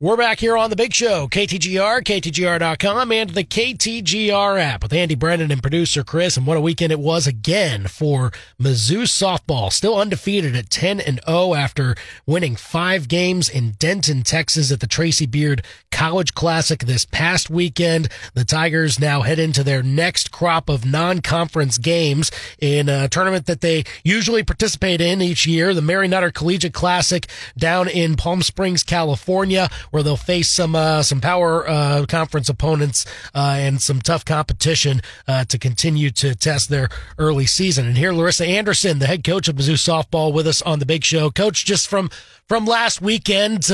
We're 0.00 0.16
back 0.16 0.38
here 0.38 0.56
on 0.56 0.70
the 0.70 0.76
big 0.76 0.94
show, 0.94 1.26
KTGR, 1.26 2.04
KTGR.com, 2.04 3.10
and 3.10 3.30
the 3.30 3.42
KTGR 3.42 4.60
app 4.60 4.84
with 4.84 4.92
Andy 4.92 5.16
Brennan 5.16 5.50
and 5.50 5.60
producer 5.60 6.04
Chris. 6.04 6.36
And 6.36 6.46
what 6.46 6.56
a 6.56 6.60
weekend 6.60 6.92
it 6.92 7.00
was 7.00 7.26
again 7.26 7.88
for 7.88 8.30
Mizzou 8.62 9.08
softball. 9.08 9.72
Still 9.72 9.98
undefeated 9.98 10.54
at 10.54 10.70
10 10.70 11.00
and 11.00 11.20
0 11.26 11.54
after 11.54 11.96
winning 12.26 12.54
five 12.54 13.08
games 13.08 13.48
in 13.48 13.72
Denton, 13.72 14.22
Texas 14.22 14.70
at 14.70 14.78
the 14.78 14.86
Tracy 14.86 15.26
Beard 15.26 15.64
College 15.90 16.32
Classic 16.32 16.78
this 16.78 17.04
past 17.04 17.50
weekend. 17.50 18.08
The 18.34 18.44
Tigers 18.44 19.00
now 19.00 19.22
head 19.22 19.40
into 19.40 19.64
their 19.64 19.82
next 19.82 20.30
crop 20.30 20.68
of 20.68 20.86
non-conference 20.86 21.76
games 21.76 22.30
in 22.60 22.88
a 22.88 23.08
tournament 23.08 23.46
that 23.46 23.62
they 23.62 23.82
usually 24.04 24.44
participate 24.44 25.00
in 25.00 25.20
each 25.20 25.44
year, 25.44 25.74
the 25.74 25.82
Mary 25.82 26.06
Nutter 26.06 26.30
Collegiate 26.30 26.72
Classic 26.72 27.26
down 27.56 27.88
in 27.88 28.14
Palm 28.14 28.42
Springs, 28.42 28.84
California 28.84 29.68
where 29.90 30.02
they'll 30.02 30.16
face 30.16 30.50
some 30.50 30.74
uh, 30.74 31.02
some 31.02 31.20
power 31.20 31.68
uh, 31.68 32.06
conference 32.08 32.48
opponents 32.48 33.06
uh, 33.34 33.56
and 33.58 33.80
some 33.80 34.00
tough 34.00 34.24
competition 34.24 35.00
uh, 35.26 35.44
to 35.44 35.58
continue 35.58 36.10
to 36.10 36.34
test 36.34 36.68
their 36.68 36.88
early 37.18 37.46
season. 37.46 37.86
And 37.86 37.96
here, 37.96 38.12
Larissa 38.12 38.46
Anderson, 38.46 38.98
the 38.98 39.06
head 39.06 39.24
coach 39.24 39.48
of 39.48 39.56
Mizzou 39.56 39.74
softball, 39.74 40.32
with 40.32 40.46
us 40.46 40.62
on 40.62 40.78
the 40.78 40.86
Big 40.86 41.04
Show. 41.04 41.30
Coach, 41.30 41.64
just 41.64 41.88
from 41.88 42.10
from 42.46 42.64
last 42.64 43.00
weekend. 43.00 43.70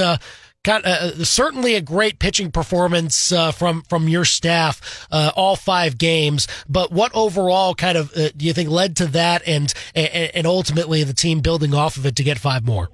Uh, 0.67 0.81
uh, 0.85 1.11
certainly 1.25 1.75
a 1.75 1.81
great 1.81 2.19
pitching 2.19 2.51
performance 2.51 3.33
uh, 3.33 3.53
from 3.53 3.83
from 3.83 4.09
your 4.09 4.25
staff 4.25 5.07
uh, 5.11 5.31
all 5.37 5.57
five 5.57 5.99
games. 5.99 6.49
But 6.69 6.91
what 6.91 7.13
overall 7.15 7.75
kind 7.75 7.99
of 7.99 8.13
do 8.13 8.47
you 8.47 8.53
think 8.53 8.71
led 8.71 8.97
to 8.97 9.07
that, 9.09 9.43
and, 9.47 9.73
and 9.95 10.09
and 10.35 10.47
ultimately 10.47 11.05
the 11.05 11.13
team 11.13 11.41
building 11.41 11.75
off 11.75 11.97
of 11.97 12.07
it 12.07 12.17
to 12.17 12.23
get 12.23 12.39
five 12.39 12.65
more? 12.65 12.89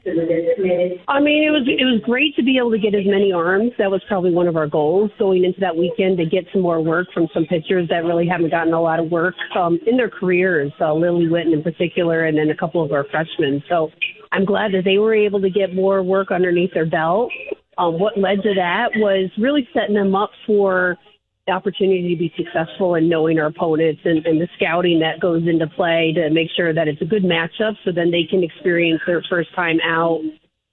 I 1.09 1.21
mean, 1.21 1.43
it 1.43 1.51
was 1.51 1.67
it 1.67 1.85
was 1.85 2.01
great 2.05 2.37
to 2.37 2.43
be 2.43 2.59
able 2.59 2.71
to 2.71 2.79
get 2.79 2.95
as 2.95 3.07
many 3.07 3.33
arms. 3.33 3.73
That 3.79 3.91
was 3.91 4.03
probably 4.09 4.33
one 4.33 4.49
of 4.49 4.57
our 4.57 4.67
goals 4.67 5.11
going 5.19 5.45
into 5.45 5.61
that 5.61 5.77
weekend 5.77 6.19
to 6.19 6.27
get 6.27 6.47
some 6.53 6.63
more 6.63 6.81
work 6.81 7.09
from 7.13 7.29
some 7.33 7.47
pitchers 7.47 7.89
that 7.89 8.05
really 8.05 8.27
haven't 8.27 8.51
gotten 8.51 8.73
a 8.73 8.81
lot 8.81 9.01
of 9.01 9.11
work 9.11 9.35
um, 9.57 9.79
in 9.87 9.97
their 9.97 10.11
careers. 10.11 10.73
Uh, 10.81 10.95
Lily 10.95 11.27
Witten 11.27 11.53
in 11.53 11.63
particular, 11.63 12.25
and 12.25 12.37
then 12.37 12.51
a 12.51 12.57
couple 12.57 12.85
of 12.85 12.93
our 12.93 13.05
freshmen. 13.11 13.63
So 13.69 13.91
I'm 14.33 14.45
glad 14.45 14.73
that 14.73 14.83
they 14.85 14.99
were 14.99 15.15
able 15.15 15.41
to 15.41 15.51
get 15.51 15.75
more 15.75 16.03
work 16.03 16.31
underneath 16.31 16.73
their 16.75 16.87
belt. 16.87 17.33
Um, 17.81 17.99
what 17.99 18.19
led 18.19 18.43
to 18.43 18.53
that 18.55 18.91
was 18.97 19.31
really 19.39 19.67
setting 19.73 19.95
them 19.95 20.15
up 20.15 20.31
for 20.47 20.99
the 21.47 21.53
opportunity 21.53 22.15
to 22.15 22.19
be 22.19 22.31
successful 22.37 22.97
in 22.97 23.09
knowing 23.09 23.39
our 23.39 23.47
opponents 23.47 24.03
and, 24.05 24.25
and 24.27 24.39
the 24.39 24.47
scouting 24.57 25.01
that 25.01 25.19
goes 25.19 25.49
into 25.49 25.67
play 25.67 26.13
to 26.15 26.29
make 26.29 26.49
sure 26.55 26.75
that 26.75 26.89
it's 26.89 27.01
a 27.01 27.07
good 27.07 27.23
matchup 27.23 27.75
so 27.83 27.91
then 27.91 28.11
they 28.11 28.25
can 28.29 28.45
experience 28.45 29.01
their 29.07 29.23
first 29.31 29.49
time 29.55 29.79
out 29.83 30.21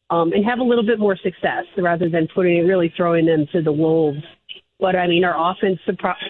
um, 0.09 0.33
and 0.33 0.43
have 0.45 0.59
a 0.59 0.63
little 0.63 0.85
bit 0.85 0.99
more 0.99 1.15
success 1.15 1.63
rather 1.77 2.09
than 2.09 2.27
putting 2.35 2.67
really 2.67 2.93
throwing 2.97 3.25
them 3.25 3.47
to 3.53 3.61
the 3.61 3.71
wolves. 3.71 4.19
But 4.77 4.97
I 4.97 5.07
mean, 5.07 5.23
our 5.23 5.51
offense 5.51 5.79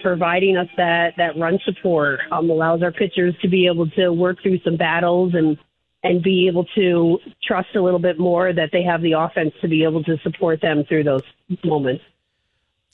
providing 0.00 0.56
us 0.56 0.68
that 0.76 1.14
that 1.16 1.36
run 1.36 1.58
support 1.64 2.20
um, 2.30 2.48
allows 2.50 2.82
our 2.84 2.92
pitchers 2.92 3.34
to 3.42 3.48
be 3.48 3.66
able 3.66 3.90
to 3.90 4.12
work 4.12 4.40
through 4.42 4.60
some 4.60 4.76
battles 4.76 5.34
and 5.34 5.58
and 6.02 6.22
be 6.22 6.46
able 6.48 6.64
to 6.76 7.18
trust 7.42 7.68
a 7.74 7.82
little 7.82 7.98
bit 7.98 8.18
more 8.18 8.52
that 8.52 8.70
they 8.72 8.82
have 8.82 9.02
the 9.02 9.12
offense 9.12 9.52
to 9.60 9.68
be 9.68 9.82
able 9.82 10.02
to 10.04 10.16
support 10.18 10.60
them 10.60 10.84
through 10.84 11.04
those 11.04 11.22
moments 11.64 12.02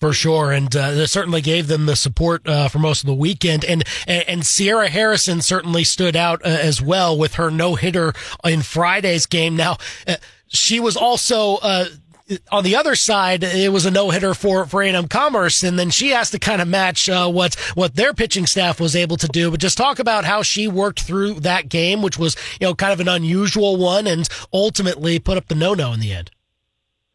for 0.04 0.12
sure, 0.12 0.52
and 0.52 0.74
uh, 0.76 1.06
certainly 1.06 1.40
gave 1.40 1.66
them 1.66 1.86
the 1.86 1.96
support 1.96 2.46
uh, 2.46 2.68
for 2.68 2.78
most 2.78 3.02
of 3.02 3.06
the 3.06 3.14
weekend. 3.14 3.64
And 3.64 3.84
and, 4.06 4.28
and 4.28 4.46
Sierra 4.46 4.88
Harrison 4.88 5.40
certainly 5.40 5.84
stood 5.84 6.16
out 6.16 6.44
uh, 6.44 6.48
as 6.48 6.82
well 6.82 7.16
with 7.16 7.34
her 7.34 7.50
no 7.50 7.74
hitter 7.74 8.12
in 8.44 8.60
Friday's 8.60 9.26
game. 9.26 9.56
Now 9.56 9.78
uh, 10.06 10.16
she 10.48 10.78
was 10.80 10.96
also 10.96 11.56
uh, 11.56 11.86
on 12.50 12.64
the 12.64 12.76
other 12.76 12.94
side, 12.94 13.44
it 13.44 13.72
was 13.72 13.84
a 13.86 13.90
no 13.90 14.10
hitter 14.10 14.34
for 14.34 14.66
for 14.66 14.82
A&M 14.82 15.08
Commerce, 15.08 15.62
and 15.62 15.78
then 15.78 15.90
she 15.90 16.10
has 16.10 16.30
to 16.30 16.38
kind 16.38 16.62
of 16.62 16.68
match 16.68 17.08
uh, 17.08 17.30
what 17.30 17.54
what 17.74 17.96
their 17.96 18.14
pitching 18.14 18.46
staff 18.46 18.80
was 18.80 18.96
able 18.96 19.16
to 19.18 19.28
do. 19.28 19.50
But 19.50 19.60
just 19.60 19.76
talk 19.76 19.98
about 19.98 20.24
how 20.24 20.42
she 20.42 20.66
worked 20.66 21.00
through 21.00 21.40
that 21.40 21.68
game, 21.68 22.02
which 22.02 22.18
was 22.18 22.36
you 22.60 22.66
know 22.66 22.74
kind 22.74 22.92
of 22.92 23.00
an 23.00 23.08
unusual 23.08 23.76
one, 23.76 24.06
and 24.06 24.28
ultimately 24.52 25.18
put 25.18 25.36
up 25.36 25.48
the 25.48 25.54
no 25.54 25.74
no 25.74 25.92
in 25.92 26.00
the 26.00 26.12
end. 26.12 26.30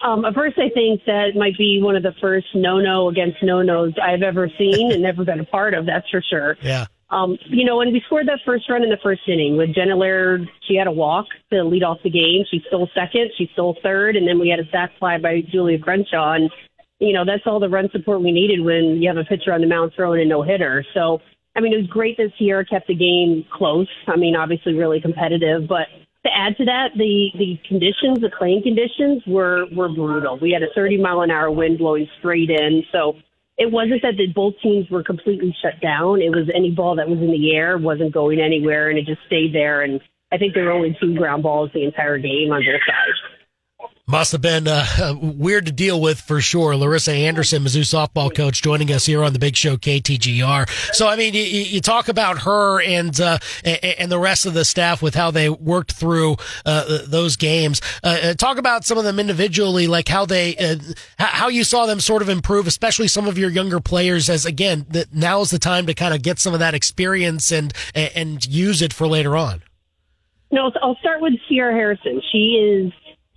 Um, 0.02 0.24
at 0.24 0.34
first, 0.34 0.58
I 0.58 0.70
think 0.70 1.02
that 1.06 1.31
might 1.36 1.58
be 1.58 1.81
one 1.81 1.96
of 1.96 2.03
the 2.03 2.14
first 2.22 2.47
no 2.53 2.80
no 2.80 3.09
against 3.09 3.41
no 3.44 3.62
nos 3.62 3.94
I've 4.02 4.22
ever 4.22 4.50
seen 4.58 4.91
and 4.91 5.02
never 5.02 5.26
been 5.26 5.40
a 5.40 5.46
part 5.46 5.74
of. 5.74 5.86
That's 5.86 6.09
for 6.09 6.22
sure. 6.22 6.58
Yeah. 6.62 6.86
Um, 7.12 7.38
you 7.47 7.66
know, 7.66 7.78
when 7.78 7.92
we 7.92 8.02
scored 8.06 8.28
that 8.28 8.40
first 8.46 8.70
run 8.70 8.84
in 8.84 8.90
the 8.90 9.00
first 9.02 9.22
inning 9.28 9.58
with 9.58 9.74
Jenna 9.74 9.96
Laird, 9.96 10.47
she 10.68 10.75
had 10.75 10.86
a 10.86 10.92
walk 10.92 11.25
to 11.52 11.64
lead 11.64 11.84
off 11.84 11.97
the 12.03 12.09
game. 12.09 12.46
She 12.52 12.64
stole 12.68 12.88
second, 12.94 13.31
she 13.38 13.50
stole 13.53 13.78
third, 13.81 14.16
and 14.16 14.28
then 14.28 14.38
we 14.38 14.50
had 14.50 14.59
a 14.59 14.70
sac 14.72 14.92
fly 15.00 15.18
by 15.18 15.42
Julia 15.52 15.80
Crenshaw. 15.80 16.34
And, 16.34 16.52
you 17.00 17.14
know, 17.14 17.25
that's 17.25 17.44
all 17.47 17.59
the 17.59 17.70
run 17.70 17.90
support 17.92 18.22
we 18.22 18.31
needed 18.31 18.64
when 18.64 19.02
you 19.02 19.08
have 19.08 19.18
a 19.18 19.24
pitcher 19.24 19.53
on 19.53 19.62
the 19.62 19.68
mound 19.68 19.94
throwing 19.96 20.22
a 20.22 20.25
no 20.25 20.44
hitter. 20.44 20.86
So, 20.94 21.20
I 21.56 21.62
mean, 21.62 21.74
it 21.74 21.78
was 21.78 21.88
great 21.88 22.18
that 22.18 22.31
Sierra 22.38 22.64
kept 22.64 22.88
the 22.88 22.96
game 22.96 23.44
close. 23.52 23.90
I 24.08 24.16
mean, 24.16 24.36
obviously 24.36 24.76
really 24.76 25.02
competitive, 25.02 25.68
but 25.68 25.88
to 26.26 26.30
add 26.36 26.58
to 26.58 26.66
that, 26.66 26.90
the 26.96 27.31
the 27.38 27.58
conditions, 27.68 28.20
the 28.20 28.30
playing 28.38 28.62
conditions 28.62 29.24
were 29.26 29.66
were 29.74 29.90
brutal. 29.90 30.38
We 30.38 30.52
had 30.52 30.64
a 30.64 30.68
30 30.76 30.97
mile 30.97 31.22
an 31.22 31.31
hour 31.31 31.50
wind 31.50 31.78
blowing 31.78 32.08
straight 32.20 32.50
in, 32.50 32.84
so 32.91 33.16
it 33.59 33.70
wasn't 33.70 34.02
that 34.03 34.16
the, 34.16 34.28
both 34.34 34.53
teams 34.64 34.90
were 34.90 35.03
completely 35.03 35.53
shut 35.62 35.81
down. 35.81 36.22
It 36.22 36.30
was 36.30 36.50
any 36.56 36.72
ball 36.72 36.96
that 36.96 37.09
was 37.09 37.20
in 37.20 37.30
the 37.30 37.56
air 37.56 37.78
wasn't 37.78 38.14
going 38.14 38.40
anywhere, 38.40 38.90
and 38.90 38.97
it 38.97 39.06
just 39.06 39.20
stayed 39.28 39.53
there. 39.53 39.81
And 39.81 40.00
I 40.31 40.38
think 40.38 40.53
there 40.53 40.64
were 40.64 40.72
only 40.72 40.97
two 41.00 41.14
ground 41.14 41.44
balls 41.44 41.70
the 41.74 41.84
entire 41.84 42.18
game 42.18 42.52
on 42.52 42.64
both 42.64 42.80
sides. 42.88 43.28
Must 44.09 44.31
have 44.31 44.42
been 44.42 44.68
uh, 44.68 45.14
weird 45.22 45.68
to 45.68 45.72
deal 45.72 46.02
with 46.02 46.20
for 46.20 46.42
sure. 46.42 46.75
Larissa 46.75 47.12
Anderson, 47.12 47.64
Mizzou 47.64 47.81
softball 47.81 48.36
coach, 48.36 48.64
joining 48.64 48.92
us 48.92 49.06
here 49.06 49.24
on 49.24 49.34
the 49.34 49.40
Big 49.40 49.56
Show 49.56 49.78
KTGR. 49.78 50.68
So, 50.96 51.08
I 51.08 51.16
mean, 51.16 51.36
you, 51.36 51.44
you 51.44 51.80
talk 51.80 52.09
about 52.09 52.40
her 52.40 52.81
and 52.81 53.22
uh, 53.22 53.38
and 53.64 54.12
the 54.12 54.18
rest 54.18 54.47
of 54.47 54.56
the 54.56 54.66
staff 54.66 55.03
with 55.03 55.14
how 55.14 55.30
they 55.30 55.47
worked 55.47 55.92
through 55.92 56.38
uh, 56.66 57.06
those 57.06 57.36
games. 57.36 57.81
Uh, 58.03 58.18
uh, 58.24 58.34
talk 58.34 58.58
about 58.58 58.84
some 58.84 58.97
of 58.97 59.03
them 59.03 59.20
individually, 59.20 59.86
like 59.86 60.08
how 60.08 60.26
they 60.26 60.58
uh, 60.58 60.78
how 61.20 61.50
you 61.50 61.64
saw 61.64 61.86
them 61.86 62.00
sort 62.00 62.24
of 62.24 62.30
improve, 62.30 62.66
especially 62.66 63.08
some 63.08 63.28
of 63.28 63.38
your 63.38 63.52
younger 63.52 63.80
players. 63.80 64.28
As 64.28 64.44
again, 64.44 64.88
that 64.90 65.14
now 65.14 65.41
is 65.41 65.52
the 65.52 65.59
time 65.59 65.86
to 65.86 65.94
kind 65.94 66.16
of 66.16 66.24
get 66.24 66.40
some 66.40 66.56
of 66.56 66.59
that 66.62 66.74
experience 66.74 67.52
and 67.52 67.74
and 67.94 68.44
use 68.47 68.81
it 68.81 68.91
for 68.91 69.08
later 69.08 69.38
on. 69.38 69.62
No, 70.52 70.72
I'll 70.81 70.96
start 70.96 71.22
with 71.22 71.34
Sierra 71.47 71.76
Harrison. 71.76 72.24
She 72.31 72.56
is 72.56 72.91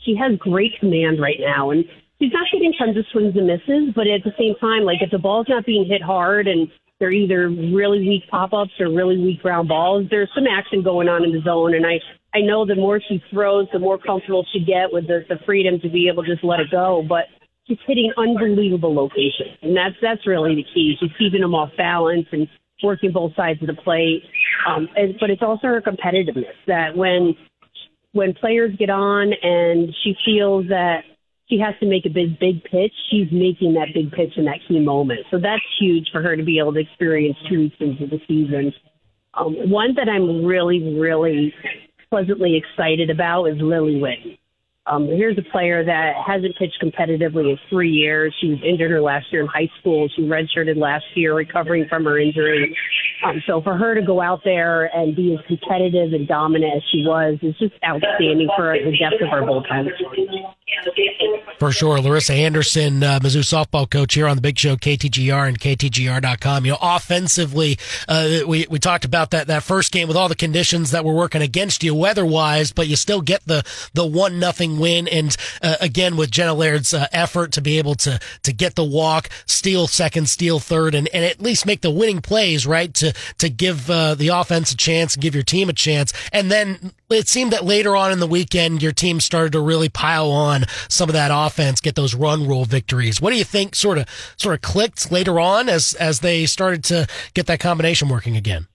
she 0.05 0.17
has 0.17 0.39
great 0.39 0.79
command 0.81 1.21
right 1.21 1.39
now, 1.41 1.71
and 1.71 1.85
she's 2.21 2.33
not 2.33 2.47
getting 2.53 2.73
tons 2.79 2.97
of 2.97 3.05
swings 3.13 3.35
and 3.37 3.47
misses. 3.47 3.95
But 3.95 4.07
at 4.07 4.25
the 4.25 4.33
same 4.39 4.55
time, 4.61 4.85
like 4.85 5.03
if 5.03 5.11
the 5.11 5.19
ball's 5.19 5.47
not 5.49 5.67
being 5.67 5.87
hit 5.87 6.03
hard 6.03 6.47
and 6.49 6.69
they're 6.99 7.13
either 7.13 7.49
really 7.49 8.07
weak 8.07 8.23
pop 8.31 8.53
ups 8.53 8.73
or 8.79 8.89
really 8.91 9.19
weak 9.19 9.43
ground 9.43 9.69
balls, 9.69 10.07
there's 10.11 10.31
some 10.35 10.47
action 10.47 10.83
going 10.83 11.09
on 11.09 11.25
in 11.25 11.33
the 11.33 11.41
zone, 11.43 11.75
and 11.75 11.87
I 11.87 11.99
I 12.35 12.41
know 12.41 12.65
the 12.65 12.77
more 12.77 13.01
she 13.01 13.23
throws, 13.31 13.67
the 13.73 13.79
more 13.79 13.99
comfortable 13.99 14.47
she 14.53 14.61
get 14.61 14.93
with 14.93 15.07
the, 15.07 15.25
the 15.29 15.37
freedom 15.45 15.81
to 15.81 15.89
be 15.91 16.09
able 16.09 16.25
to 16.25 16.33
just 16.33 16.45
let 16.45 16.61
it 16.61 16.71
go. 16.71 17.05
But 17.07 17.27
she's 17.67 17.79
hitting 17.87 18.13
unbelievable 18.17 18.95
locations, 18.95 19.59
and 19.63 19.77
that's 19.77 19.97
that's 20.01 20.27
really 20.27 20.55
the 20.55 20.65
key. 20.75 20.97
She's 21.01 21.11
keeping 21.19 21.41
them 21.41 21.55
off 21.55 21.71
balance 21.77 22.27
and 22.33 22.49
working 22.83 23.13
both 23.13 23.34
sides 23.37 23.61
of 23.63 23.69
the 23.69 23.81
plate. 23.83 24.23
Um, 24.67 24.89
and, 24.97 25.15
but 25.21 25.31
it's 25.31 25.43
also 25.43 25.69
her 25.69 25.81
competitiveness 25.81 26.57
that 26.67 26.97
when 26.97 27.37
when 28.12 28.34
players 28.34 28.75
get 28.78 28.91
on 28.91 29.33
and 29.43 29.95
she 30.05 30.15
feels 30.25 30.69
that 30.69 31.00
she 31.49 31.59
has 31.59 31.75
to 31.81 31.87
make 31.87 32.06
a 32.06 32.11
big, 32.11 32.39
big 32.39 32.62
pitch, 32.65 32.93
she's 33.11 33.28
making 33.31 33.75
that 33.75 33.89
big 33.95 34.11
pitch 34.12 34.33
in 34.37 34.45
that 34.47 34.61
key 34.69 34.81
moment. 34.81 35.21
So 35.31 35.39
that's 35.39 35.62
huge 35.81 36.09
for 36.12 36.22
her 36.22 36.37
to 36.37 36.43
be 36.43 36.59
able 36.59 36.72
to 36.75 36.81
experience 36.81 37.37
two 37.49 37.61
weeks 37.61 37.77
into 37.81 38.06
the 38.06 38.21
season. 38.27 38.72
Um, 39.34 39.71
one 39.71 39.95
that 39.97 40.09
I'm 40.09 40.45
really, 40.45 40.97
really 40.99 41.55
pleasantly 42.11 42.56
excited 42.56 43.11
about 43.11 43.47
is 43.47 43.56
Lily 43.61 43.95
Witten. 43.95 44.39
Um, 44.87 45.06
here's 45.06 45.39
a 45.39 45.51
player 45.53 45.84
that 45.84 46.15
hasn't 46.27 46.56
pitched 46.59 46.83
competitively 46.83 47.51
in 47.51 47.59
three 47.71 47.91
years. 47.91 48.34
She 48.41 48.49
was 48.49 48.59
injured 48.67 48.91
her 48.91 49.01
last 49.01 49.27
year 49.31 49.42
in 49.42 49.47
high 49.47 49.71
school. 49.81 50.09
She 50.15 50.22
redshirted 50.22 50.77
last 50.77 51.04
year, 51.15 51.34
recovering 51.34 51.86
from 51.89 52.04
her 52.04 52.19
injury. 52.19 52.77
Um, 53.24 53.42
so 53.47 53.63
for 53.63 53.77
her 53.77 53.95
to 53.95 54.03
go 54.03 54.21
out 54.21 54.41
there 54.45 54.86
and 54.97 55.15
be 55.15 55.34
as 55.34 55.47
competitive 55.47 56.13
and 56.13 56.27
dominant 56.27 56.77
as 56.77 56.83
she 56.91 57.04
was 57.07 57.39
is 57.42 57.54
just 57.59 57.74
outstanding 57.86 58.48
for 58.57 58.74
the 58.74 58.97
depth 58.98 59.22
of 59.22 59.28
our 59.28 59.42
bullpen. 59.42 59.89
For 61.59 61.70
sure. 61.70 62.00
Larissa 62.00 62.32
Anderson, 62.32 63.03
uh, 63.03 63.20
Mizzou 63.20 63.42
softball 63.42 63.88
coach 63.88 64.14
here 64.14 64.26
on 64.26 64.36
the 64.36 64.41
Big 64.41 64.59
Show, 64.59 64.76
KTGR 64.76 65.47
and 65.48 65.60
KTGR.com. 65.60 66.64
You 66.64 66.72
know, 66.72 66.78
offensively, 66.80 67.78
uh, 68.09 68.41
we, 68.47 68.66
we 68.68 68.78
talked 68.78 69.04
about 69.04 69.30
that, 69.30 69.47
that 69.47 69.62
first 69.62 69.92
game 69.92 70.09
with 70.09 70.16
all 70.16 70.28
the 70.28 70.34
conditions 70.34 70.91
that 70.91 71.04
were 71.04 71.12
working 71.12 71.42
against 71.42 71.84
you 71.84 71.94
weather-wise, 71.94 72.72
but 72.72 72.88
you 72.88 72.97
still 72.97 73.20
get 73.20 73.44
the, 73.47 73.62
the 73.94 74.06
one 74.06 74.41
nothing 74.41 74.78
win. 74.78 75.06
And, 75.06 75.36
uh, 75.62 75.76
again, 75.80 76.16
with 76.16 76.30
Jenna 76.30 76.54
Laird's, 76.54 76.94
uh, 76.94 77.06
effort 77.12 77.53
to 77.53 77.60
be 77.60 77.78
able 77.78 77.94
to, 77.97 78.18
to 78.42 78.53
get 78.53 78.74
the 78.74 78.84
walk, 78.84 79.28
steal 79.47 79.86
second, 79.86 80.28
steal 80.28 80.59
third, 80.59 80.94
and, 80.94 81.09
and 81.12 81.24
at 81.24 81.41
least 81.41 81.66
make 81.66 81.82
the 81.82 81.91
winning 81.91 82.20
plays, 82.20 82.66
right? 82.66 82.92
To, 82.94 83.12
to 83.38 83.42
to 83.42 83.50
give 83.50 83.91
uh, 83.91 84.14
the 84.14 84.28
offense 84.28 84.72
a 84.72 84.76
chance, 84.76 85.16
give 85.16 85.34
your 85.34 85.42
team 85.42 85.68
a 85.68 85.72
chance, 85.72 86.12
and 86.32 86.50
then 86.50 86.92
it 87.12 87.28
seemed 87.28 87.53
that 87.53 87.64
later 87.64 87.94
on 87.97 88.12
in 88.12 88.20
the 88.20 88.26
weekend, 88.26 88.82
your 88.82 88.92
team 88.92 89.20
started 89.20 89.53
to 89.53 89.60
really 89.60 89.88
pile 89.88 90.30
on 90.30 90.64
some 90.88 91.09
of 91.09 91.14
that 91.14 91.30
offense, 91.32 91.80
get 91.80 91.94
those 91.94 92.14
run 92.14 92.47
rule 92.47 92.64
victories. 92.64 93.20
What 93.20 93.30
do 93.30 93.36
you 93.36 93.44
think? 93.44 93.74
Sort 93.74 93.98
of 93.98 94.06
sort 94.36 94.54
of 94.54 94.62
clicked 94.62 95.10
later 95.10 95.38
on 95.41 95.68
as 95.68 95.94
as 95.94 96.20
they 96.20 96.47
started 96.47 96.84
to 96.84 97.06
get 97.34 97.47
that 97.47 97.60
combination 97.60 98.09
working 98.09 98.36
again. 98.36 98.66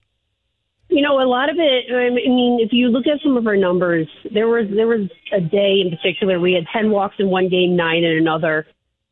You 0.90 1.02
know, 1.02 1.20
a 1.20 1.28
lot 1.28 1.50
of 1.50 1.56
it. 1.58 1.92
I 1.92 2.08
mean, 2.10 2.60
if 2.60 2.72
you 2.72 2.88
look 2.88 3.06
at 3.06 3.20
some 3.22 3.36
of 3.36 3.46
our 3.46 3.56
numbers, 3.56 4.08
there 4.32 4.48
was 4.48 4.66
there 4.74 4.86
was 4.86 5.08
a 5.32 5.40
day 5.40 5.82
in 5.84 5.90
particular 5.90 6.40
we 6.40 6.54
had 6.54 6.64
ten 6.72 6.90
walks 6.90 7.16
in 7.18 7.28
one 7.28 7.48
game, 7.48 7.76
nine 7.76 8.04
in 8.04 8.16
another. 8.16 8.66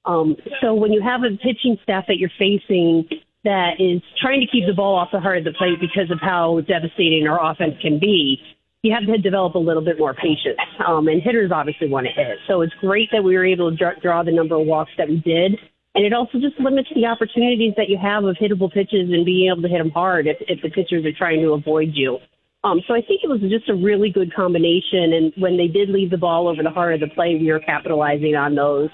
Um, 0.06 0.36
so 0.60 0.72
when 0.72 0.92
you 0.92 1.02
have 1.02 1.22
a 1.24 1.36
pitching 1.36 1.76
staff 1.82 2.04
that 2.06 2.16
you're 2.16 2.30
facing 2.38 3.08
that 3.46 3.74
is 3.78 4.02
trying 4.20 4.40
to 4.40 4.46
keep 4.46 4.66
the 4.66 4.74
ball 4.74 4.96
off 4.96 5.08
the 5.12 5.20
heart 5.20 5.38
of 5.38 5.44
the 5.44 5.52
plate 5.52 5.78
because 5.80 6.10
of 6.10 6.18
how 6.20 6.60
devastating 6.66 7.26
our 7.28 7.52
offense 7.52 7.74
can 7.80 7.98
be, 7.98 8.40
you 8.86 8.94
have 8.94 9.04
to 9.06 9.18
develop 9.18 9.54
a 9.54 9.58
little 9.58 9.82
bit 9.82 9.98
more 9.98 10.14
patience. 10.14 10.58
Um, 10.86 11.08
and 11.08 11.20
hitters 11.20 11.50
obviously 11.52 11.88
want 11.88 12.06
to 12.06 12.12
hit. 12.12 12.38
So 12.46 12.60
it's 12.62 12.72
great 12.80 13.08
that 13.12 13.24
we 13.24 13.34
were 13.34 13.44
able 13.44 13.70
to 13.70 13.76
draw, 13.76 13.92
draw 14.00 14.22
the 14.22 14.30
number 14.30 14.54
of 14.54 14.66
walks 14.66 14.92
that 14.96 15.08
we 15.08 15.18
did. 15.20 15.58
And 15.94 16.04
it 16.04 16.12
also 16.12 16.38
just 16.38 16.60
limits 16.60 16.88
the 16.94 17.06
opportunities 17.06 17.72
that 17.76 17.88
you 17.88 17.98
have 18.00 18.24
of 18.24 18.36
hittable 18.36 18.72
pitches 18.72 19.10
and 19.10 19.24
being 19.24 19.50
able 19.50 19.62
to 19.62 19.68
hit 19.68 19.78
them 19.78 19.90
hard 19.90 20.26
if, 20.26 20.36
if 20.42 20.62
the 20.62 20.70
pitchers 20.70 21.04
are 21.04 21.16
trying 21.16 21.40
to 21.40 21.52
avoid 21.52 21.90
you. 21.94 22.18
Um, 22.64 22.80
so 22.86 22.94
I 22.94 23.00
think 23.00 23.22
it 23.24 23.28
was 23.28 23.40
just 23.40 23.68
a 23.68 23.74
really 23.74 24.10
good 24.10 24.34
combination. 24.34 25.12
And 25.14 25.32
when 25.36 25.56
they 25.56 25.68
did 25.68 25.88
leave 25.88 26.10
the 26.10 26.18
ball 26.18 26.48
over 26.48 26.62
the 26.62 26.70
heart 26.70 26.94
of 26.94 27.00
the 27.00 27.08
play, 27.08 27.36
we 27.40 27.50
were 27.50 27.60
capitalizing 27.60 28.36
on 28.36 28.54
those. 28.54 28.90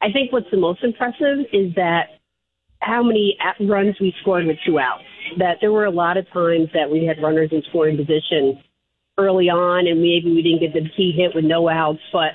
I 0.00 0.12
think 0.12 0.32
what's 0.32 0.50
the 0.50 0.58
most 0.58 0.84
impressive 0.84 1.44
is 1.52 1.74
that 1.74 2.20
how 2.80 3.02
many 3.02 3.36
runs 3.60 3.96
we 4.00 4.14
scored 4.20 4.46
with 4.46 4.56
two 4.64 4.78
outs. 4.78 5.04
That 5.38 5.56
there 5.60 5.72
were 5.72 5.86
a 5.86 5.90
lot 5.90 6.18
of 6.18 6.26
times 6.32 6.68
that 6.74 6.90
we 6.90 7.04
had 7.04 7.22
runners 7.22 7.48
in 7.50 7.62
scoring 7.70 7.96
position 7.96 8.62
early 9.18 9.48
on, 9.48 9.86
and 9.86 10.00
maybe 10.00 10.32
we 10.34 10.42
didn't 10.42 10.60
get 10.60 10.72
the 10.72 10.88
key 10.96 11.12
hit 11.16 11.34
with 11.34 11.44
no 11.44 11.68
outs, 11.68 12.00
but 12.12 12.32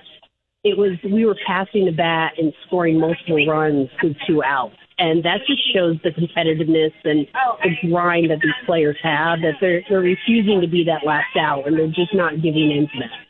it 0.63 0.77
was 0.77 0.97
we 1.03 1.25
were 1.25 1.37
passing 1.47 1.85
the 1.85 1.91
bat 1.91 2.33
and 2.37 2.53
scoring 2.67 2.99
multiple 2.99 3.45
runs 3.47 3.89
with 4.03 4.15
two 4.27 4.43
outs. 4.43 4.75
And 4.97 5.23
that 5.23 5.39
just 5.47 5.61
shows 5.73 5.95
the 6.03 6.09
competitiveness 6.09 6.91
and 7.05 7.25
the 7.63 7.89
grind 7.89 8.31
that 8.31 8.39
these 8.41 8.51
players 8.65 8.97
have, 9.01 9.39
that 9.41 9.53
they're, 9.61 9.81
they're 9.87 10.01
refusing 10.01 10.59
to 10.59 10.67
be 10.67 10.83
that 10.83 11.05
last 11.05 11.37
out 11.39 11.65
and 11.67 11.79
they're 11.79 11.87
just 11.87 12.13
not 12.13 12.41
giving 12.41 12.69
in 12.69 12.87
to 12.91 12.99
that. 12.99 13.28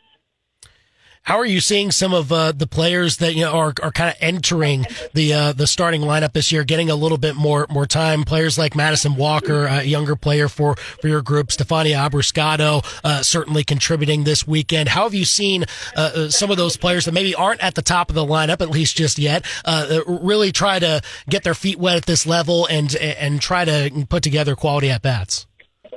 How 1.22 1.38
are 1.38 1.46
you 1.46 1.60
seeing 1.60 1.90
some 1.90 2.14
of 2.14 2.32
uh, 2.32 2.52
the 2.52 2.66
players 2.66 3.18
that 3.18 3.34
you 3.34 3.42
know 3.42 3.52
are, 3.52 3.74
are 3.82 3.92
kind 3.92 4.10
of 4.10 4.16
entering 4.20 4.86
the 5.12 5.32
uh, 5.32 5.52
the 5.52 5.66
starting 5.66 6.00
lineup 6.00 6.32
this 6.32 6.50
year, 6.50 6.64
getting 6.64 6.90
a 6.90 6.94
little 6.94 7.18
bit 7.18 7.36
more 7.36 7.66
more 7.70 7.86
time? 7.86 8.24
Players 8.24 8.58
like 8.58 8.74
Madison 8.74 9.16
Walker, 9.16 9.66
a 9.66 9.82
younger 9.82 10.16
player 10.16 10.48
for 10.48 10.76
for 10.76 11.08
your 11.08 11.22
group, 11.22 11.48
Stefania 11.48 12.08
Abruscato, 12.08 12.84
uh, 13.04 13.22
certainly 13.22 13.64
contributing 13.64 14.24
this 14.24 14.46
weekend. 14.46 14.88
How 14.88 15.04
have 15.04 15.14
you 15.14 15.24
seen 15.24 15.64
uh, 15.94 16.00
uh, 16.00 16.28
some 16.30 16.50
of 16.50 16.56
those 16.56 16.76
players 16.76 17.04
that 17.04 17.12
maybe 17.12 17.34
aren't 17.34 17.62
at 17.62 17.74
the 17.74 17.82
top 17.82 18.08
of 18.08 18.14
the 18.14 18.24
lineup 18.24 18.60
at 18.60 18.70
least 18.70 18.96
just 18.96 19.18
yet, 19.18 19.44
uh, 19.64 20.00
really 20.06 20.52
try 20.52 20.78
to 20.78 21.02
get 21.28 21.44
their 21.44 21.54
feet 21.54 21.78
wet 21.78 21.96
at 21.96 22.06
this 22.06 22.26
level 22.26 22.66
and 22.66 22.96
and 22.96 23.40
try 23.40 23.64
to 23.64 24.06
put 24.08 24.22
together 24.22 24.56
quality 24.56 24.90
at 24.90 25.02
bats? 25.02 25.46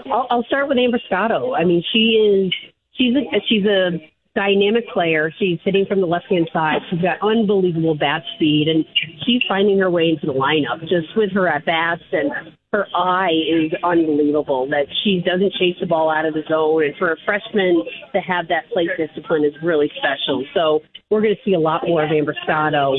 I'll, 0.05 0.27
I'll 0.29 0.43
start 0.43 0.67
with 0.67 0.77
Abruscato. 0.77 1.57
I 1.57 1.63
mean, 1.63 1.81
she 1.91 2.19
is 2.19 2.53
she's 2.91 3.15
a, 3.15 3.21
she's 3.47 3.65
a 3.65 4.12
dynamic 4.35 4.87
player. 4.89 5.31
She's 5.37 5.59
hitting 5.63 5.85
from 5.85 6.01
the 6.01 6.07
left 6.07 6.25
hand 6.29 6.49
side. 6.51 6.81
She's 6.89 7.01
got 7.01 7.21
unbelievable 7.21 7.95
bat 7.95 8.23
speed, 8.35 8.67
and 8.67 8.85
she's 9.25 9.41
finding 9.47 9.79
her 9.79 9.89
way 9.89 10.09
into 10.09 10.25
the 10.25 10.33
lineup 10.33 10.81
just 10.81 11.15
with 11.15 11.31
her 11.33 11.47
at 11.47 11.65
bats. 11.65 12.01
And 12.11 12.31
her 12.71 12.87
eye 12.95 13.31
is 13.31 13.71
unbelievable. 13.83 14.67
That 14.69 14.87
she 15.03 15.21
doesn't 15.23 15.53
chase 15.53 15.75
the 15.79 15.85
ball 15.85 16.09
out 16.09 16.25
of 16.25 16.33
the 16.33 16.41
zone, 16.49 16.83
and 16.83 16.95
for 16.97 17.11
a 17.11 17.17
freshman 17.25 17.83
to 18.13 18.19
have 18.21 18.47
that 18.47 18.69
plate 18.71 18.89
discipline 18.97 19.45
is 19.45 19.53
really 19.61 19.91
special. 19.97 20.43
So 20.53 20.81
we're 21.09 21.21
going 21.21 21.35
to 21.35 21.41
see 21.45 21.53
a 21.53 21.59
lot 21.59 21.83
more 21.87 22.03
of 22.03 22.09
Abruscato. 22.09 22.97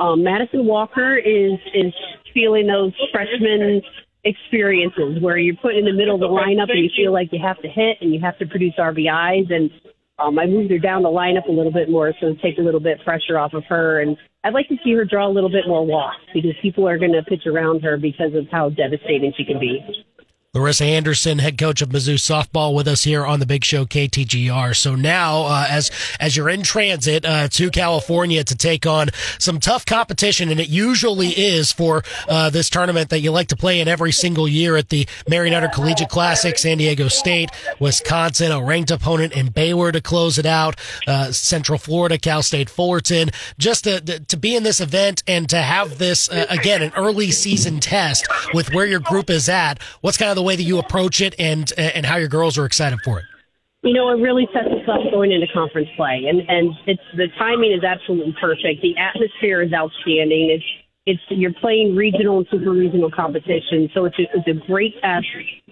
Um, 0.00 0.22
Madison 0.22 0.66
Walker 0.66 1.16
is 1.16 1.58
is 1.74 1.92
feeling 2.32 2.66
those 2.68 2.92
freshman 3.12 3.82
experiences 4.22 5.22
where 5.22 5.38
you're 5.38 5.56
put 5.56 5.74
in 5.74 5.84
the 5.84 5.92
middle 5.92 6.16
of 6.16 6.20
the 6.20 6.28
lineup 6.28 6.68
and 6.68 6.82
you 6.82 6.90
feel 6.96 7.12
like 7.12 7.28
you 7.32 7.38
have 7.40 7.60
to 7.62 7.68
hit 7.68 7.96
and 8.00 8.12
you 8.12 8.20
have 8.20 8.36
to 8.38 8.46
produce 8.46 8.74
RBIs 8.76 9.52
and 9.54 9.70
um, 10.18 10.38
I 10.38 10.46
moved 10.46 10.70
her 10.70 10.78
down 10.78 11.02
the 11.02 11.08
lineup 11.08 11.48
a 11.48 11.52
little 11.52 11.72
bit 11.72 11.90
more, 11.90 12.12
so 12.20 12.34
take 12.42 12.58
a 12.58 12.62
little 12.62 12.80
bit 12.80 13.02
pressure 13.04 13.38
off 13.38 13.52
of 13.52 13.64
her. 13.68 14.00
And 14.00 14.16
I'd 14.44 14.54
like 14.54 14.68
to 14.68 14.76
see 14.82 14.94
her 14.94 15.04
draw 15.04 15.28
a 15.28 15.32
little 15.32 15.50
bit 15.50 15.68
more 15.68 15.84
walks 15.84 16.16
because 16.32 16.52
people 16.62 16.88
are 16.88 16.98
going 16.98 17.12
to 17.12 17.22
pitch 17.22 17.46
around 17.46 17.82
her 17.82 17.96
because 17.96 18.34
of 18.34 18.46
how 18.50 18.70
devastating 18.70 19.32
she 19.36 19.44
can 19.44 19.58
be. 19.58 19.80
Larissa 20.56 20.86
Anderson, 20.86 21.38
head 21.38 21.58
coach 21.58 21.82
of 21.82 21.90
Mizzou 21.90 22.14
softball, 22.14 22.74
with 22.74 22.88
us 22.88 23.04
here 23.04 23.26
on 23.26 23.40
the 23.40 23.46
Big 23.46 23.62
Show 23.62 23.84
KTGR. 23.84 24.74
So 24.74 24.94
now, 24.94 25.42
uh, 25.42 25.66
as 25.68 25.90
as 26.18 26.34
you're 26.34 26.48
in 26.48 26.62
transit 26.62 27.26
uh, 27.26 27.48
to 27.48 27.70
California 27.70 28.42
to 28.42 28.56
take 28.56 28.86
on 28.86 29.08
some 29.38 29.60
tough 29.60 29.84
competition, 29.84 30.48
and 30.48 30.58
it 30.58 30.70
usually 30.70 31.28
is 31.28 31.72
for 31.72 32.02
uh, 32.26 32.48
this 32.48 32.70
tournament 32.70 33.10
that 33.10 33.20
you 33.20 33.32
like 33.32 33.48
to 33.48 33.56
play 33.56 33.80
in 33.80 33.86
every 33.86 34.12
single 34.12 34.48
year 34.48 34.76
at 34.76 34.88
the 34.88 35.06
Mary 35.28 35.50
Nutter 35.50 35.68
Collegiate 35.68 36.08
Classic, 36.08 36.56
San 36.56 36.78
Diego 36.78 37.08
State, 37.08 37.50
Wisconsin, 37.78 38.50
a 38.50 38.62
ranked 38.62 38.90
opponent 38.90 39.34
in 39.34 39.50
Baylor 39.50 39.92
to 39.92 40.00
close 40.00 40.38
it 40.38 40.46
out, 40.46 40.76
uh, 41.06 41.32
Central 41.32 41.78
Florida, 41.78 42.16
Cal 42.16 42.42
State 42.42 42.70
Fullerton. 42.70 43.28
Just 43.58 43.84
to, 43.84 44.00
to 44.00 44.36
be 44.38 44.56
in 44.56 44.62
this 44.62 44.80
event 44.80 45.22
and 45.26 45.50
to 45.50 45.58
have 45.58 45.98
this 45.98 46.30
uh, 46.30 46.46
again 46.48 46.80
an 46.80 46.92
early 46.96 47.30
season 47.30 47.78
test 47.78 48.26
with 48.54 48.72
where 48.72 48.86
your 48.86 49.00
group 49.00 49.28
is 49.28 49.50
at. 49.50 49.82
What's 50.00 50.16
kind 50.16 50.30
of 50.30 50.36
the 50.36 50.45
way 50.46 50.56
that 50.56 50.62
you 50.62 50.78
approach 50.78 51.20
it 51.20 51.34
and 51.38 51.72
and 51.76 52.06
how 52.06 52.16
your 52.16 52.28
girls 52.28 52.56
are 52.56 52.64
excited 52.64 53.00
for 53.04 53.18
it? 53.18 53.24
You 53.82 53.92
know, 53.92 54.08
it 54.10 54.20
really 54.20 54.48
sets 54.52 54.66
us 54.66 54.88
up 54.88 55.12
going 55.12 55.30
into 55.32 55.46
conference 55.52 55.88
play, 55.96 56.24
and 56.28 56.40
and 56.48 56.74
it's 56.86 57.02
the 57.16 57.28
timing 57.38 57.72
is 57.72 57.84
absolutely 57.84 58.34
perfect. 58.40 58.82
The 58.82 58.96
atmosphere 58.96 59.62
is 59.62 59.72
outstanding. 59.72 60.50
It's 60.50 60.64
it's 61.06 61.22
you're 61.28 61.52
playing 61.52 61.94
regional 61.94 62.38
and 62.38 62.46
super 62.50 62.70
regional 62.70 63.10
competition, 63.10 63.90
so 63.94 64.06
it's 64.06 64.18
a, 64.18 64.22
it's 64.34 64.48
a 64.48 64.66
great 64.66 64.94
test. 65.02 65.26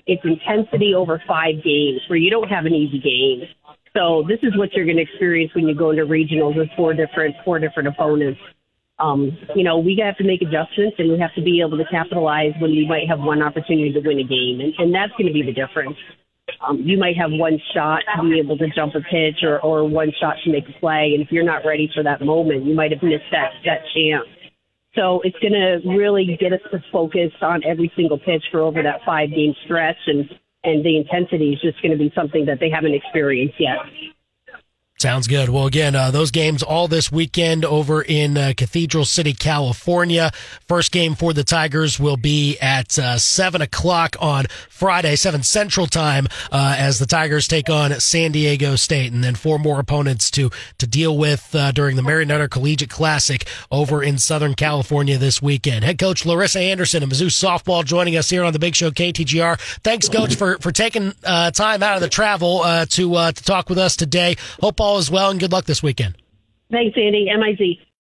It's 0.07 0.23
intensity 0.25 0.95
over 0.95 1.23
five 1.27 1.65
games, 1.65 2.03
where 2.09 2.19
you 2.19 2.31
don't 2.31 2.49
have 2.49 2.67
an 2.67 2.75
easy 2.75 3.01
game. 3.01 3.49
So 3.97 4.25
this 4.29 4.39
is 4.43 4.57
what 4.59 4.73
you're 4.75 4.85
going 4.85 4.99
to 4.99 5.03
experience 5.03 5.55
when 5.55 5.67
you 5.67 5.75
go 5.75 5.91
into 5.91 6.05
regionals 6.05 6.57
with 6.57 6.69
four 6.77 6.95
different 6.95 7.37
four 7.45 7.59
different 7.59 7.89
opponents 7.89 8.41
um, 8.99 9.37
you 9.57 9.65
know, 9.65 9.79
we 9.79 10.01
have 10.05 10.17
to 10.19 10.25
make 10.25 10.41
adjustments 10.43 10.97
and 10.99 11.11
we 11.11 11.19
have 11.19 11.35
to 11.35 11.43
be 11.43 11.61
able 11.61 11.77
to 11.79 11.85
capitalize 11.91 12.53
when 12.61 12.71
we 12.71 12.87
might 12.87 13.09
have 13.09 13.19
one 13.19 13.43
opportunity 13.43 13.93
to 13.93 14.01
win 14.01 14.21
a 14.21 14.25
game. 14.25 14.61
And, 14.61 14.73
and 14.79 14.95
that's 14.95 15.13
going 15.19 15.27
to 15.27 15.33
be 15.33 15.43
the 15.43 15.53
difference. 15.53 15.97
Um, 16.67 16.81
you 16.85 16.99
might 16.99 17.17
have 17.17 17.31
one 17.33 17.59
shot 17.75 18.03
to 18.17 18.23
be 18.23 18.39
able 18.39 18.57
to 18.59 18.69
jump 18.75 18.95
a 18.95 19.01
pitch 19.01 19.43
or, 19.43 19.61
or 19.61 19.89
one 19.89 20.13
shot 20.21 20.37
to 20.45 20.53
make 20.53 20.65
a 20.69 20.79
play. 20.79 21.13
And 21.15 21.23
if 21.23 21.33
you're 21.33 21.45
not 21.45 21.65
ready 21.65 21.91
for 21.93 22.03
that 22.05 22.21
moment, 22.21 22.65
you 22.65 22.75
might 22.75 22.93
have 22.93 23.03
missed 23.03 23.31
that, 23.33 23.53
that 23.65 23.81
chance. 23.95 24.29
So 24.95 25.21
it's 25.25 25.39
going 25.41 25.55
to 25.55 25.81
really 25.89 26.37
get 26.39 26.53
us 26.53 26.61
to 26.71 26.79
focus 26.93 27.33
on 27.43 27.65
every 27.65 27.91
single 27.97 28.19
pitch 28.19 28.45
for 28.53 28.61
over 28.61 28.83
that 28.83 29.01
five 29.05 29.31
game 29.31 29.55
stretch. 29.65 29.97
And, 30.07 30.31
and 30.63 30.85
the 30.85 30.97
intensity 30.97 31.53
is 31.53 31.61
just 31.61 31.83
going 31.83 31.93
to 31.93 31.99
be 31.99 32.13
something 32.15 32.47
that 32.47 32.61
they 32.61 32.71
haven't 32.71 32.95
experienced 32.95 33.57
yet. 33.59 33.79
Sounds 35.05 35.27
good. 35.27 35.51
Well, 35.51 35.67
again, 35.67 35.95
uh, 35.95 36.11
those 36.11 36.31
games 36.31 36.63
all 36.63 36.89
this 36.89 37.13
weekend 37.13 37.67
over 37.67 38.01
in 38.01 38.39
uh, 38.39 38.55
Cathedral 38.57 39.05
City, 39.05 39.35
California. 39.35 40.31
First 40.67 40.93
game 40.93 41.15
for 41.15 41.35
the 41.35 41.45
Tigers 41.45 42.01
will 42.01 42.17
be 42.17 42.57
at 42.59 42.99
uh, 42.99 43.19
7 43.19 43.61
o'clock 43.61 44.17
on 44.19 44.47
Friday, 44.71 45.15
7 45.17 45.43
Central 45.43 45.87
Time, 45.87 46.27
uh, 46.51 46.77
as 46.79 46.99
the 46.99 47.05
Tigers 47.05 47.47
take 47.47 47.69
on 47.69 48.01
San 48.01 48.33
Diego 48.33 48.77
State. 48.77 49.13
And 49.13 49.23
then 49.23 49.35
four 49.35 49.59
more 49.59 49.79
opponents 49.79 50.31
to, 50.31 50.49
to 50.79 50.87
deal 50.87 51.19
with 51.19 51.55
uh, 51.55 51.73
during 51.73 51.97
the 51.97 52.03
Mary 52.03 52.25
Nutter 52.25 52.49
Collegiate 52.49 52.89
Classic 52.89 53.47
over 53.71 54.03
in 54.03 54.17
Southern 54.17 54.55
California 54.55 55.19
this 55.19 55.43
weekend. 55.43 55.85
Head 55.85 55.99
coach 55.99 56.25
Larissa 56.25 56.61
Anderson 56.61 57.03
of 57.03 57.11
Mizzou 57.11 57.27
Softball 57.27 57.85
joining 57.85 58.17
us 58.17 58.31
here 58.31 58.43
on 58.43 58.55
the 58.55 58.59
Big 58.59 58.75
Show 58.75 58.91
KTGR. 58.91 59.61
Thanks, 59.83 60.09
coach, 60.09 60.35
for, 60.35 60.57
for 60.61 60.73
taking 60.73 61.13
uh, 61.25 61.51
time 61.51 61.83
out 61.83 61.97
of 61.97 62.01
the 62.01 62.09
travel 62.09 62.63
to, 62.63 62.87
to 62.87 63.33
talk 63.45 63.69
with 63.69 63.77
us 63.77 63.97
today. 63.97 64.37
Hope 64.63 64.81
all 64.81 64.94
all 64.95 64.99
as 64.99 65.11
well, 65.11 65.31
and 65.31 65.41
good 65.41 65.51
luck 65.51 65.65
this 65.65 65.83
weekend. 65.83 66.17
Thanks, 66.71 66.97
Andy. 66.97 67.29
MIZ. 67.29 67.85